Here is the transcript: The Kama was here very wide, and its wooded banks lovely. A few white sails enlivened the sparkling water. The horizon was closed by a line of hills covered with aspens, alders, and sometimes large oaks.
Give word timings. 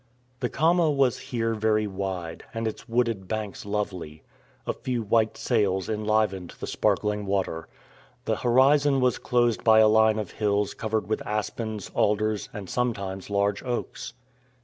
The 0.39 0.49
Kama 0.49 0.89
was 0.89 1.19
here 1.19 1.53
very 1.53 1.85
wide, 1.85 2.43
and 2.55 2.67
its 2.67 2.89
wooded 2.89 3.27
banks 3.27 3.67
lovely. 3.67 4.23
A 4.65 4.73
few 4.73 5.03
white 5.03 5.37
sails 5.37 5.87
enlivened 5.89 6.55
the 6.59 6.65
sparkling 6.65 7.27
water. 7.27 7.67
The 8.25 8.37
horizon 8.37 8.99
was 8.99 9.19
closed 9.19 9.63
by 9.63 9.77
a 9.77 9.87
line 9.87 10.17
of 10.17 10.31
hills 10.31 10.73
covered 10.73 11.07
with 11.07 11.21
aspens, 11.23 11.91
alders, 11.93 12.49
and 12.51 12.67
sometimes 12.67 13.29
large 13.29 13.61
oaks. 13.61 14.13